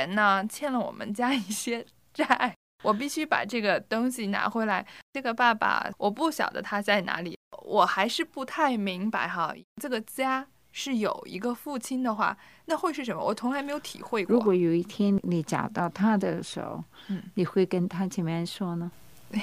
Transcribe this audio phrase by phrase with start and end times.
[0.00, 4.86] 人呢，欠了我们家一些债， 我必须把这个东西拿回来。
[5.12, 9.54] 这个爸爸，我不晓得他在哪里，我还是不太明白哈。
[9.80, 13.22] 这个家是有一个父亲的话，那会是什么？
[13.22, 14.34] 我从来没有体会过。
[14.34, 18.90] 如果有一天你找到他的时候，嗯，你会跟他怎么样说呢？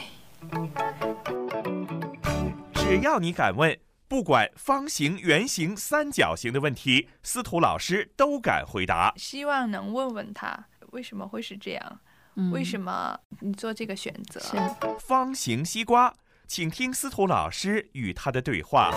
[2.73, 3.77] 只要你敢问，
[4.09, 9.13] 不管方形、圆形、三角形的问题，司徒老师都敢回答。
[9.17, 11.99] 希望能问问他为什么会是这样，
[12.35, 14.39] 嗯为什么你做这个选择？
[14.39, 14.55] 是
[14.99, 16.13] 方形西瓜，
[16.47, 18.91] 请听司徒老师与他的对话。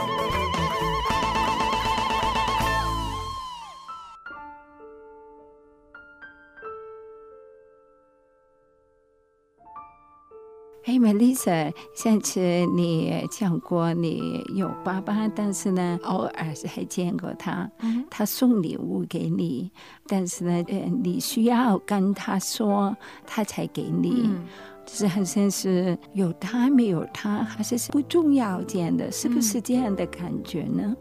[10.91, 12.41] 嘿，Melissa，上次
[12.75, 19.71] 你讲过你有爸爸，但是呢，偶尔是还见过他，嗯他送礼物给你，
[20.09, 24.23] 但是呢，呃，你需要跟他说，他才给你。
[24.25, 24.45] 嗯
[24.85, 30.97] 就是好像是有他没有他，还是是不重要这样的，是不是这样的感觉呢？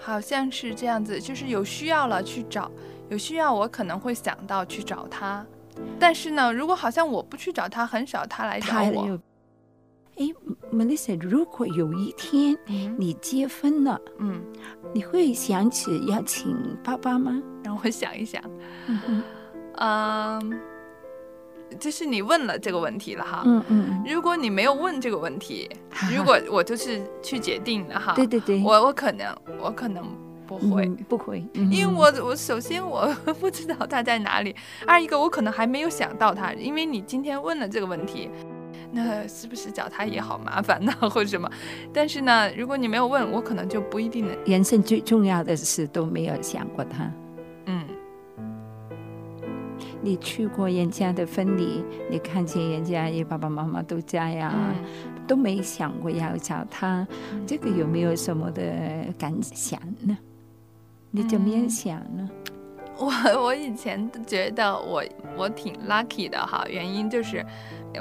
[0.00, 2.68] 好像是这样子，就是有需要了去找，
[3.08, 5.46] 有需要我可能会想到去找他，
[5.98, 9.02] 但是呢，如果好像我不去找他，很少他来找我。
[9.02, 9.20] 他有，
[10.18, 10.26] 哎
[10.72, 14.42] ，Melissa，如果有一天嗯你结婚了，嗯，
[14.92, 17.42] 你会想起要请爸爸吗？
[17.64, 18.42] 让我想一想，
[19.78, 20.60] 嗯
[21.80, 23.42] 就是你问了这个问题了哈。
[23.46, 25.70] 嗯嗯，如果你没有问这个问题，
[26.14, 30.04] 如果我就是去决定了哈，对对对，我我可能我可能
[30.58, 30.84] 不会。
[30.86, 33.06] 嗯不会，因为我我首先我
[33.40, 34.54] 不知道他在哪里，
[34.86, 38.30] 二一个我可能还没有想到他，因为你今天问了这个问题，
[38.90, 41.50] 那是不是找他也好麻烦呢，或者什么？
[41.92, 47.10] 但是呢，如果你没有问，我可能就不一定能，人生最重要的事都没有想过他。
[47.66, 47.84] 嗯，
[50.00, 54.84] 你去过人家的婚礼，你看见人家也爸爸妈妈都在呀、嗯
[55.28, 58.62] 都没想过要找他，嗯这个有没有什么的
[59.16, 60.18] 感想呢？
[61.14, 62.28] 你怎么样嗯想呢？
[62.98, 63.10] 我
[63.44, 65.02] 我以前觉得我
[65.36, 67.44] 我挺 lucky 的哈，原因就是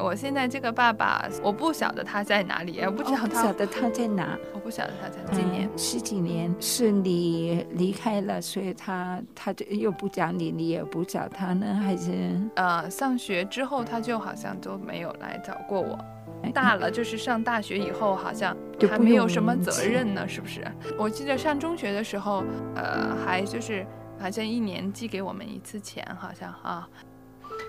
[0.02, 4.38] 我现在这个爸爸，我不晓得他在哪里，也不知道哦不他，晓得他在哪。
[4.54, 5.68] 我不晓得他在今年。
[5.68, 15.98] 嗯十几年是你离开了，所以他他就又不找你，你也不找他呢，还是呃，上学之后他就好像都没有来找过我。
[16.44, 18.56] 哎大了就是上大学以后，好像
[18.90, 20.66] 还没有什么责任呢，是不是？
[20.98, 22.44] 我记得上中学的时候，
[22.76, 23.86] 呃，还就是
[24.20, 26.88] 好像一年寄给我们一次钱，好像啊。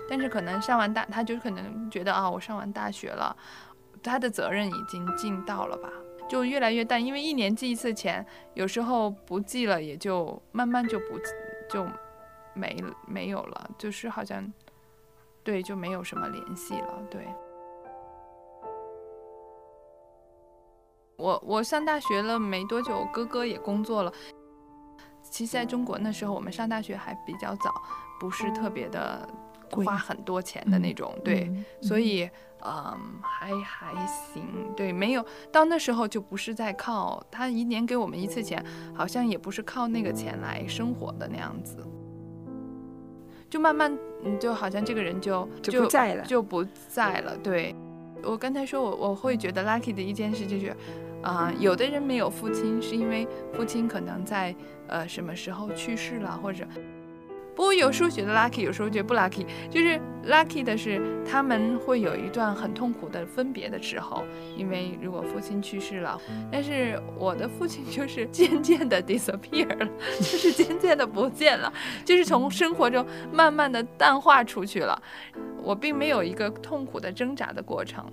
[0.09, 3.35] 但是可能上完大，他就可能觉得啊，我上完大学了，
[4.01, 5.89] 他的责任已经尽到了吧，
[6.27, 7.03] 就越来越淡。
[7.03, 11.19] 因为一年寄一次钱，有时候不寄了，也就慢慢就不
[11.69, 11.85] 就
[12.53, 12.75] 没
[13.07, 14.51] 没有了，就是好像
[15.43, 17.27] 对就没有什么联系了，对。
[21.23, 24.11] 我我上大学了没多久，哥哥也工作了。
[25.21, 27.73] 其实在中国那时候，我们上大学还比较早，
[28.19, 29.25] 不是特别的
[29.71, 32.29] 花很多钱的那种，对，嗯所以
[32.65, 34.43] 嗯还还行，
[34.75, 38.61] 对，没有到那时候就不是在靠他一年给我们一次钱，
[38.93, 41.77] 好像也不是靠那个钱来生活的那样子，
[43.49, 46.25] 就慢慢嗯就好像这个人就就不在了。
[46.25, 47.37] 就不在了。
[47.37, 47.73] 对，
[48.23, 50.75] 我刚才说我我会觉得 lucky 的一件事就是，
[51.23, 54.53] 啊、有的人没有父亲是因为父亲可能在
[54.87, 56.65] 呃什么时候去世了，或者。
[57.55, 59.45] 不过有时候觉得 lucky，有时候觉得不 lucky。
[59.69, 64.23] 就是 lucky 的是，他们会有一段很痛苦的分别的时候，
[64.57, 66.19] 因为如果父亲去世了，
[66.51, 69.87] 但是我的父亲就是渐渐的 disappear 了，
[70.17, 71.71] 就是渐渐的不见了，
[72.03, 74.99] 就是从生活中慢慢的淡化出去了。
[75.61, 78.03] 我并没有一个痛苦的挣扎的过程。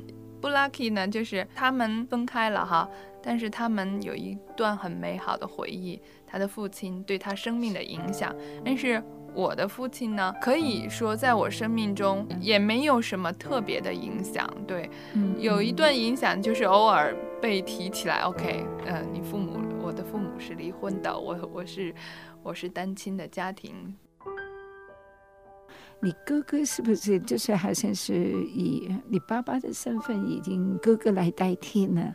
[0.41, 2.89] 不 lucky 呢，就是他们分开了哈，
[3.23, 8.35] 但是他们有一段很美好的回忆，他的父亲对他生命的影响。
[8.65, 9.03] 但是
[9.35, 14.49] 我的父亲呢，可以说在我生命中也没有什么特别的影响。
[14.67, 21.95] 对，嗯有一段影响就是偶尔被提起来，OK，嗯、你父母，我的父母是离婚的，我我是
[22.43, 23.95] 我是单亲的家庭，
[26.03, 32.15] 你哥哥是不是就是好像是以你爸爸的身份，已经哥哥来代替呢？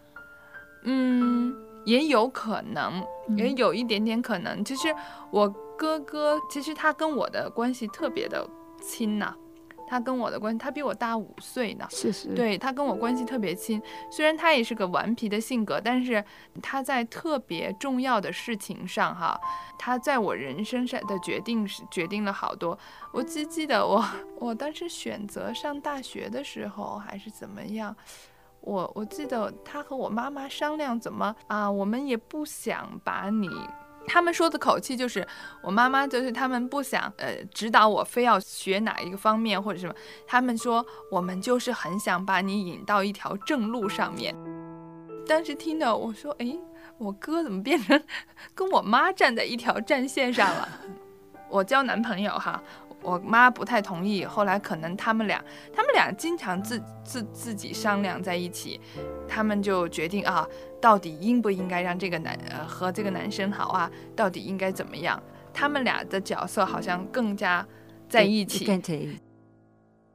[0.83, 1.55] 嗯，
[1.85, 2.93] 也有可能，
[3.37, 4.63] 也嗯有一点点可能。
[4.63, 4.87] 就是
[5.31, 5.47] 我
[5.77, 8.47] 哥哥，其实他跟我的关系特别的
[8.81, 9.35] 亲呐、
[9.87, 11.85] 他跟我的关系，他比我大五岁呢。
[11.89, 16.23] 是是，，对他跟我关系特别亲，虽然他也是个顽皮的性格，但是
[16.61, 19.39] 他在特别重要的事情上哈，
[19.77, 22.77] 他在我人生上的决定是决定了好多。
[23.13, 24.03] 我记记得我
[24.39, 27.95] 我当时选择上大学的时候还是怎么样，
[28.61, 33.49] 我我记得他和我妈妈商量怎么啊，我们也不想把你。
[34.07, 35.27] 他们说的口气就是，
[35.61, 39.93] 我妈妈就是他们不想呃指导我非要学哪一个方面或者什么，
[40.27, 44.35] 他们说我们就是很想把你引到一条正路上面。
[45.27, 46.59] 当时听到我说，诶，
[46.97, 48.01] 我哥怎么变成
[48.53, 50.69] 跟我妈站在一条战线上了？
[51.49, 52.61] 我交男朋友哈，
[53.05, 58.81] 我妈不太同意，后来可能他们俩，他们俩经常自自自己商量在一起，
[59.27, 60.47] 他们就决定啊，
[60.81, 63.89] 到底应不应该让这个男呃和这个男生好啊？
[64.15, 65.21] 到底应该怎么样？
[65.53, 67.65] 他们俩的角色好像更加
[68.09, 68.65] 在一起，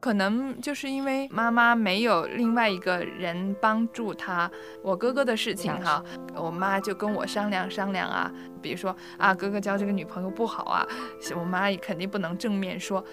[0.01, 4.51] 可能就是因为妈妈没有另外一个人帮助她，
[4.83, 6.03] 我哥哥的事情哈，
[6.35, 8.33] 我妈就跟我商量商量啊，
[8.63, 10.87] 比如说啊，哥哥交这个女朋友不好啊，
[11.39, 13.05] 我妈也肯定不能正面说，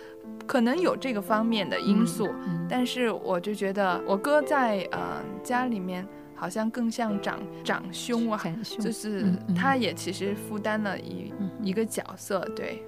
[0.45, 8.41] 可能有这个方面的因素，嗯但是我就觉得我哥在呃家里面好像更像长长兄啊，
[8.79, 12.81] 就是嗯嗯他也其实负担了一嗯一个角色，对。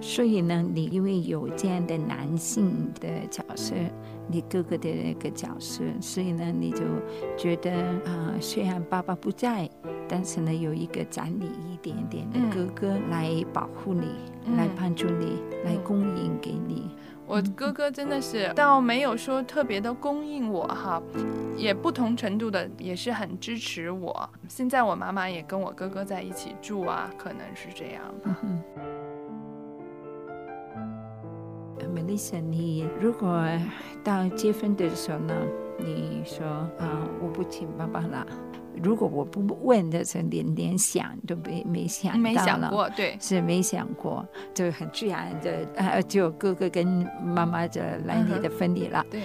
[0.00, 3.74] 所以呢，你因为有这样的男性的角色，
[4.28, 6.80] 你哥哥的那个角色，所以呢，你就
[7.36, 9.68] 觉得啊、呃虽然爸爸不在，
[10.08, 14.06] 但是呢，有一个长你一点点的嗯哥哥来保护你，
[14.46, 16.90] 嗯来帮助你，来嗯供应给你。
[17.26, 21.02] 我哥哥真的是倒没有说特别的供应我哈，
[21.58, 24.30] 也不同程度的也是很支持我。
[24.48, 28.38] 现在我妈妈也跟我哥哥在一起住啊，可能是这样吧。
[28.44, 28.62] 嗯
[31.94, 33.46] Melissa，你如果
[34.04, 35.34] 到结婚的时候呢，
[35.78, 38.26] 你说啊、我不请爸爸了。
[38.80, 44.24] 如果我不问的时候，连连想都没没想到没想过，对，是没想过，
[44.54, 46.86] 就很自然的呃，就哥哥跟
[47.24, 49.04] 妈妈就来你的婚礼了。
[49.10, 49.20] 对，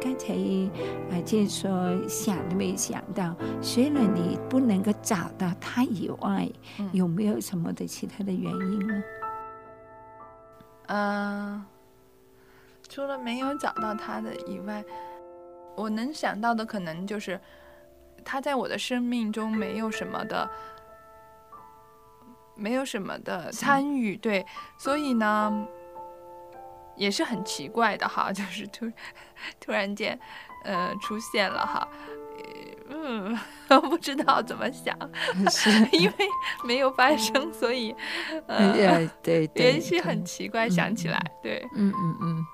[0.00, 0.34] 刚才
[1.14, 6.48] 啊，就是说想都没想到，虽然你不能够找到他以外，
[6.80, 9.02] 嗯有没有什么的其他的原因呢？
[10.88, 11.64] 嗯、
[12.88, 14.84] 除了没有找到他的以外，
[15.74, 17.40] 我能想到的可能就是
[18.24, 20.48] 他在我的生命中没有什么的，
[22.54, 24.46] 没有什么的参与，对，
[24.78, 25.66] 所以呢，
[26.96, 28.90] 也是很奇怪的哈， 就是突
[29.60, 30.18] 突然间，
[30.64, 31.86] 呃，出现了哈。
[33.06, 33.38] 呃
[33.68, 34.96] 嗯，不知道怎么想，
[35.50, 36.14] 是，因为
[36.66, 37.94] 没有发生，所以
[38.46, 40.68] 呃，呃，对 对，也是很奇怪。
[40.68, 42.46] 想起来，对，嗯嗯嗯，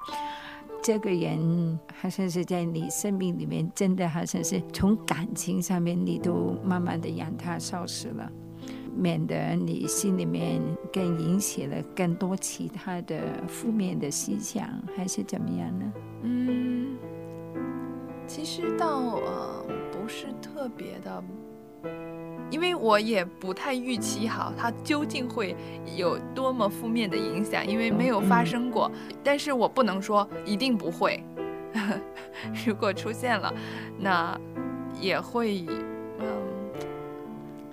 [0.83, 8.31] 这个人好像是在你生命里面，真的好像是从感情上面，你都慢慢的让他消失了，
[8.95, 10.61] 免得你心里面
[10.93, 15.93] 更引起了更多其他的负面的思想，还是怎么样呢？
[16.25, 16.97] 嗯，
[18.27, 18.87] 其实倒
[19.25, 21.23] 呃不是特别的，
[22.51, 25.55] 因为我也不太预期好它究竟会
[25.97, 28.91] 有多么负面的影响，因为没有发生过。
[29.23, 31.23] 但是我不能说一定不会，
[32.67, 33.53] 如果出现了，
[33.99, 34.39] 那
[35.01, 35.67] 也会
[36.19, 36.27] 嗯。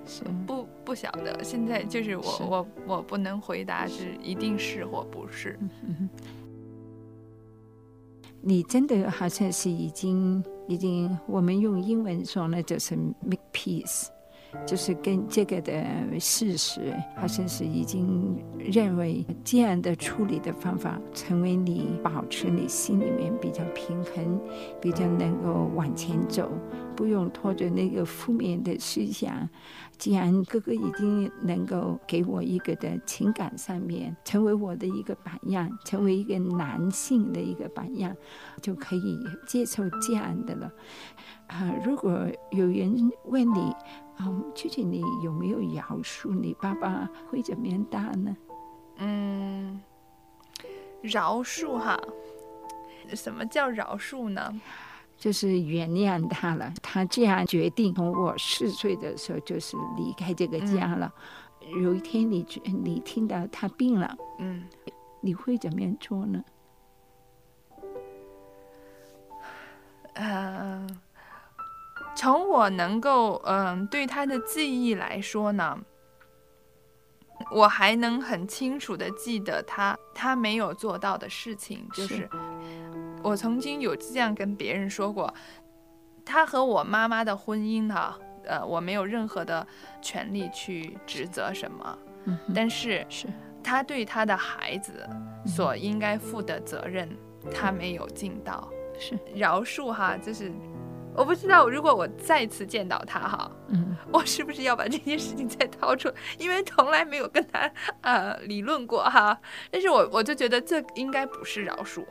[0.06, 5.56] 是，不不晓得，现在就是我是我我不能回答是一定是或不是。
[8.42, 14.06] 你真的好像是已经已经，我们用英文说呢，就是 make peace。
[14.66, 15.84] 就是跟这个的
[16.18, 23.10] 事实，好像是已经认为这样的处理的方法，成为你保持你心里。
[23.20, 24.40] 面比较平衡，
[24.80, 26.50] 比较能够往前走，
[26.96, 29.46] 不用拖着那个负面的思想。
[29.98, 38.16] 既然哥哥已经能够给我一个的情感上面，成为我的一个榜样，成为一个男性的一个榜样，
[38.62, 40.72] 就可以接受这样的了。
[41.48, 43.74] 啊，如果有人问你，
[44.20, 48.36] 啊，究竟你有没有饶恕你爸爸，会怎么样答呢？
[48.98, 49.80] 嗯，
[51.00, 51.98] 饶恕哈，
[53.14, 54.60] 什么叫饶恕呢？
[55.16, 56.70] 就是原谅他了。
[56.82, 61.10] 他这样决定，从我四岁的时候就是离开这个家了。
[61.82, 64.66] 有一天你觉你听到他病了，嗯，
[65.22, 66.44] 你会怎么样做呢？
[70.14, 70.86] 呃，
[72.20, 75.78] 从我能够嗯、对他的记忆来说呢，
[77.50, 82.30] 我还能很清楚的记得他他没有做到的事情，就是是
[83.22, 85.32] 我曾经有这样跟别人说过，
[86.22, 89.66] 他和我妈妈的婚姻呢，呃，我没有任何的
[90.02, 93.28] 权利去指责什么，嗯，但是是
[93.64, 95.08] 他对他的孩子
[95.46, 97.08] 所应该负的责任，
[97.50, 98.70] 他没有尽到。
[98.98, 100.52] 是，饶恕哈，就是
[101.20, 106.10] 我不知道，如果我再次见到他哈，嗯我是不是要把这件事情再掏出？
[106.38, 109.38] 因为从来没有跟他呃理论过哈。
[109.70, 112.02] 但是我我就觉得这应该不是饶恕，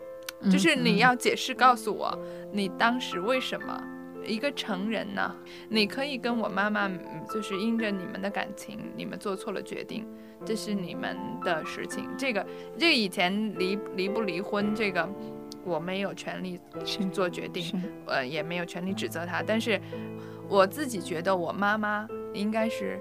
[0.42, 2.16] 嗯，就是你嗯要解释告诉我，
[2.54, 3.84] 你当时为什么。
[4.26, 5.34] 一个成人呢，
[5.70, 10.06] 你可以跟我妈妈，嗯就是因着你们的感情，你们做错了决定，
[10.46, 12.08] 这是你们的事情。
[12.16, 12.46] 这个，
[12.78, 15.10] 这个以前离离不离婚，这个
[15.64, 17.82] 我没有权利去做决定。
[18.06, 19.80] 呃，也没有权利指责他，但是
[20.48, 23.00] 我自己觉得我妈妈应该是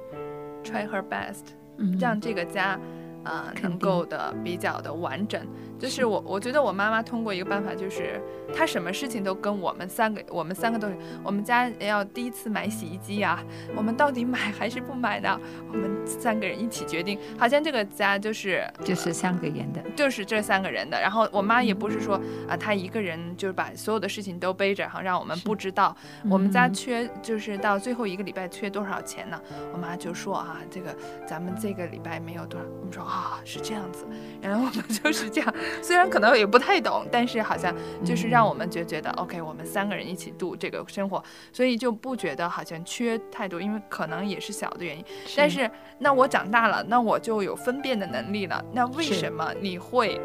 [0.63, 2.79] try her best，嗯让这个家。
[3.25, 5.45] 呃，能够的比较的完整，
[5.79, 8.21] 就是是我我觉得我妈妈通过一个办法，就是
[8.55, 13.43] 她什么事情都跟我们三个，我们三个都是，我们家要第一次买洗衣机啊，
[13.75, 15.41] 我们到底买还是不买呢？
[15.73, 21.01] 我们三个人一起决定，好像这个家就是就是三个人的，就是这三个人的。
[21.01, 25.97] 然后我妈也不是说啊，她一个人就是把所有的事情都背着，哈让我们不知道。
[26.31, 29.41] 我们家嗯缺就是到最后一个礼拜缺多少钱呢？
[29.73, 30.95] 我妈就说啊，这个
[31.27, 32.67] 咱们这个礼拜没有多少。
[32.81, 34.07] 我们说啊，是这样子。
[34.41, 41.23] 然后我们 就是这样，虽然可能也不太懂，但是好像就是让我们觉觉得 OK，我们三个人一起度这个生活，
[41.53, 45.05] 所以就不觉得好像缺太多，因为可能也是小的原因。
[45.37, 48.65] 但是那我长大了，那我就有分辨的能力了。
[48.73, 50.21] 那为什么你会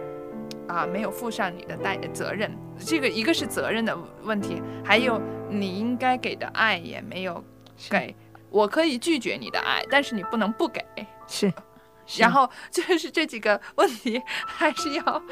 [0.68, 2.52] 啊没有负上你的代责任？
[2.80, 7.44] 这个一个是责任的问题，还有你应该给的爱也没有
[7.90, 8.16] 给。
[8.50, 10.84] 我可以拒绝你的爱，但是你不能不给。
[11.28, 11.52] 是
[12.18, 15.24] 然后就是这几个问题，还是要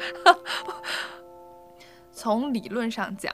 [2.12, 3.32] 从理论上讲。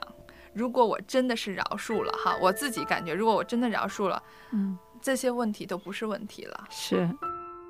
[0.51, 6.67] 如果我真的是饶恕了哈，我自己感觉，如果我真的饶恕了，嗯这些问题都不是问题了。
[6.69, 7.09] 是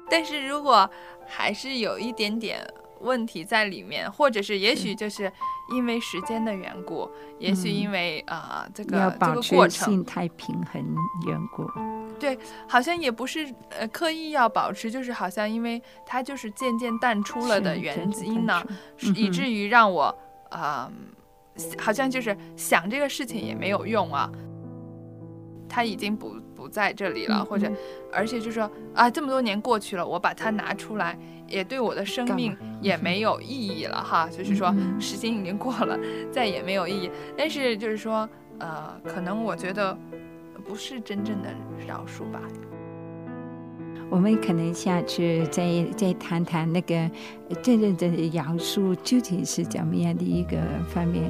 [0.09, 0.89] 但是如果
[1.27, 2.65] 还是有一点点
[3.01, 5.32] 问题在里面，或者是也许就是
[5.72, 10.84] 因为时间的缘故，也许因为呃这个这个过程，心态平衡
[11.27, 11.65] 缘故，
[12.20, 12.38] 对
[12.68, 18.62] 好像也不是呃刻意要保持，就是好像因为它就是渐渐淡出了的原因呢
[19.15, 20.13] 以至于让我
[20.51, 20.91] 呃
[21.77, 24.29] 好像就是想这个事情也没有用啊，
[25.69, 27.77] 它已经不不在这里了，嗯或者嗯
[28.11, 34.27] 而且就说啊，这么多年过去了，我把它拿出来，也对我的生命也没有意义了哈。
[34.29, 35.97] 就是说时间已经过了，
[36.31, 37.11] 再也没有意义。
[37.38, 39.95] 但是就是说，呃，可能我觉得
[40.65, 41.49] 不是真正的
[41.88, 42.41] 饶恕吧。
[44.09, 50.57] 我们可能下次再再谈谈那个呃真正的饶恕究竟是怎么样的一个
[50.89, 51.29] 方面。